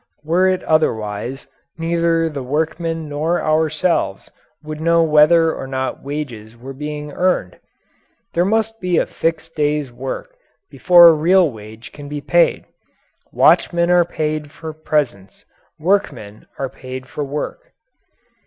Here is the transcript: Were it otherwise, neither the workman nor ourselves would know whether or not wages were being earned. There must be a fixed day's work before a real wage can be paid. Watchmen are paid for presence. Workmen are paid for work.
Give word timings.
Were 0.23 0.47
it 0.47 0.63
otherwise, 0.63 1.45
neither 1.77 2.27
the 2.27 2.41
workman 2.41 3.07
nor 3.07 3.39
ourselves 3.39 4.31
would 4.63 4.81
know 4.81 5.03
whether 5.03 5.53
or 5.53 5.67
not 5.67 6.01
wages 6.01 6.57
were 6.57 6.73
being 6.73 7.11
earned. 7.11 7.59
There 8.33 8.43
must 8.43 8.79
be 8.81 8.97
a 8.97 9.05
fixed 9.05 9.55
day's 9.55 9.91
work 9.91 10.35
before 10.71 11.07
a 11.09 11.13
real 11.13 11.51
wage 11.51 11.91
can 11.91 12.09
be 12.09 12.19
paid. 12.19 12.65
Watchmen 13.31 13.91
are 13.91 14.03
paid 14.03 14.51
for 14.51 14.73
presence. 14.73 15.45
Workmen 15.77 16.47
are 16.57 16.67
paid 16.67 17.05
for 17.05 17.23
work. 17.23 17.71